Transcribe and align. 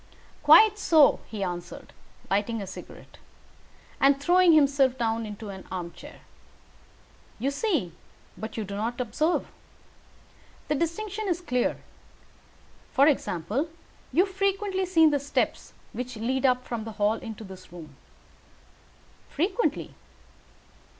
"Quite 0.41 0.79
so," 0.79 1.19
he 1.27 1.43
answered, 1.43 1.93
lighting 2.27 2.59
a 2.59 2.65
cigarette, 2.65 3.19
and 3.99 4.19
throwing 4.19 4.53
himself 4.53 4.97
down 4.97 5.27
into 5.27 5.49
an 5.49 5.63
armchair. 5.71 6.21
"You 7.37 7.51
see, 7.51 7.91
but 8.35 8.57
you 8.57 8.63
do 8.63 8.75
not 8.75 8.99
observe. 8.99 9.45
The 10.69 10.73
distinction 10.73 11.27
is 11.27 11.39
clear. 11.39 11.77
For 12.91 13.05
example, 13.05 13.69
you 14.11 14.25
have 14.25 14.33
frequently 14.33 14.87
seen 14.87 15.11
the 15.11 15.19
steps 15.19 15.73
which 15.93 16.15
lead 16.17 16.47
up 16.47 16.65
from 16.65 16.83
the 16.83 16.93
hall 16.93 17.19
to 17.19 17.43
this 17.43 17.71
room." 17.71 17.95
"Frequently." 19.29 19.93